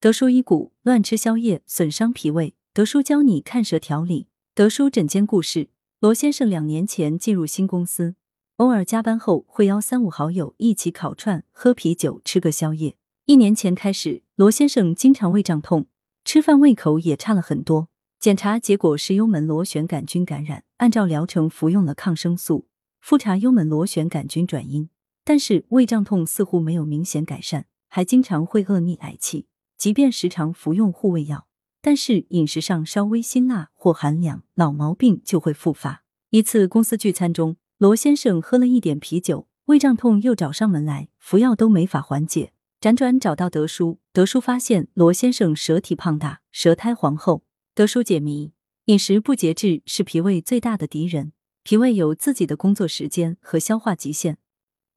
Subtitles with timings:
[0.00, 2.54] 德叔医骨，乱吃宵夜损伤脾胃。
[2.72, 4.28] 德叔教你看舌调理。
[4.54, 8.14] 德叔诊间故事：罗先生两年前进入新公司，
[8.58, 12.94] 偶尔加班后会邀三五好友一起烤串、喝啤酒、吃个宵夜。
[13.24, 15.86] 一年前开始，罗先生经常胃胀痛，
[16.24, 17.88] 吃饭胃口也差了很多。
[18.20, 22.68] 检查结果是幽门螺旋杆菌感染，按照疗程服用了抗生素，
[23.00, 24.88] 复查幽门螺旋杆菌转阴，
[25.24, 29.46] 但是胃胀痛似乎没有明显改善，还经常会恶逆嗳气。
[29.78, 31.46] 即便时常服用护胃药，
[31.80, 36.02] 但是饮食上稍微辛辣或寒凉，老毛病就会复发。
[36.30, 42.52] 一次公司聚餐中，罗先生喝了一点啤酒，胃胀痛又找上门来，服药都没法缓解。
[42.80, 47.44] 辗转找到德叔，德叔发现罗先生舌体胖大，舌苔黄厚。
[47.74, 48.52] 德叔解谜：
[48.86, 51.32] 饮食不节制是脾胃最大的敌人。
[51.62, 54.38] 脾胃有自己的工作时间和消化极限，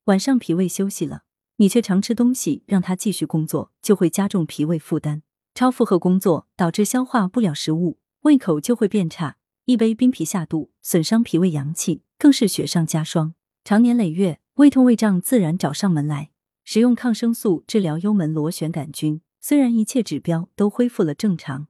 [0.04, 1.22] 晚上脾胃休息了。
[1.56, 5.22] 你却常吃东西，让它继续工作，就会加重脾胃负担。
[5.54, 9.36] 超负荷工作导致消化不了食物，胃口就会变差。
[9.66, 13.34] 一杯冰啤下肚，损伤脾胃阳气，更是雪上加霜。
[13.62, 16.30] 长年累月，胃痛胃胀自然找上门来。
[16.64, 21.68] 使用抗生素治疗幽门螺旋杆菌，虽然一切指标都恢复了正常，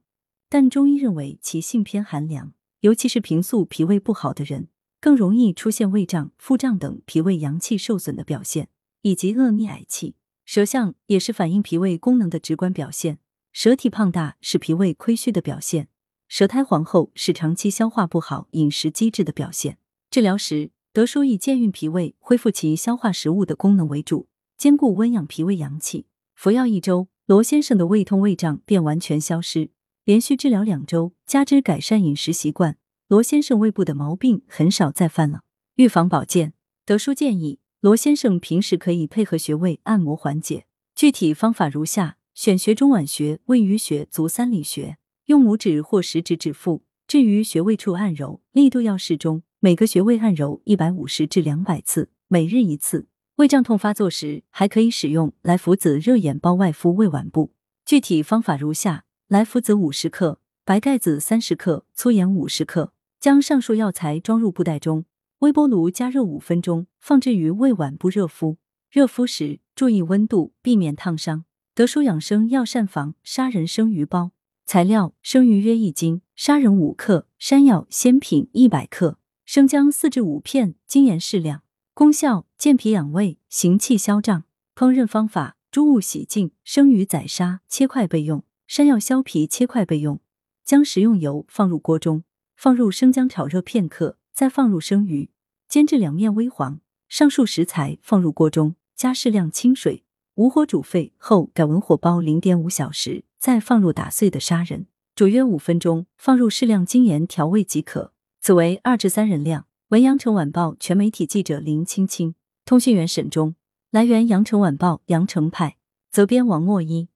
[0.49, 4.69] 但中医认为其性偏寒凉，尤其是平素脾胃不好的人，
[5.01, 8.69] 更容易出现胃胀、腹胀等脾胃阳气受损的表现。
[9.03, 13.19] 以及恶逆嗳气，舌象也是反映脾胃功能的直观表现。
[13.51, 15.89] 舌体胖大是脾胃亏虚的表现，
[16.27, 19.77] 舌苔黄厚是长期消化不好、饮食机制的表现。
[20.09, 26.07] 治疗时，德叔以健运脾胃、恢复其消化食物的功能为主，兼顾温养脾胃阳气。
[26.33, 29.69] 服药一周，罗先生的胃痛胃胀便完全消失。
[30.05, 35.41] 连续治疗两周，加之改善饮食习惯，罗先生胃部的毛病很少再犯了。
[35.75, 36.53] 预防保健，
[36.85, 37.59] 德叔建议。
[37.83, 53.07] 罗先生平时可以配合穴位按摩缓解，具体方法如下：选穴中脘穴、位于穴、足三里穴，用拇指或食指指腹置于穴位处按揉，力度要适中，每个穴位按揉一百五十至两百次，每日一次。
[53.35, 57.51] 胃胀痛发作时，还可以使用莱菔子热眼包外敷胃脘部。
[57.85, 65.03] 具体方法如下：莱菔子五十克，白盖子三十克，粗盐五十克，将上述药材装入布袋中。
[65.43, 68.55] 微波炉加热五分钟，放置于胃脘部热敷。
[68.89, 71.43] 热敷时注意温度，避免烫伤。
[71.75, 74.31] 德舒养生药膳房砂仁生鱼包
[74.65, 81.63] 材料：生鱼约一斤，砂仁五克，山药、鲜品一百克，生姜四至五片，精盐适量。
[81.93, 84.45] 功效：健脾养胃，行气消胀。
[84.73, 90.21] 烹饪方法：猪物洗净，生鱼宰杀，切块备用；山药削皮切块备用。
[90.63, 92.23] 将食用油放入锅中，
[92.55, 95.29] 放入生姜炒热片刻，再放入生鱼。
[95.73, 100.03] 煎至两面微黄，上述食材放入锅中，加适量清水，
[100.35, 104.85] 无火煮沸后改文火煲零点五小时，再放入打碎的砂仁，
[105.15, 108.13] 煮约五分钟，放入适量精盐调味即可。
[108.39, 109.65] 此为二至三人量。
[109.87, 112.35] 文阳城晚报全媒体记者林青青，
[112.65, 113.55] 通讯员沈忠。
[113.89, 115.77] 来源：阳城晚报阳城派，
[116.11, 117.07] 责编王墨一。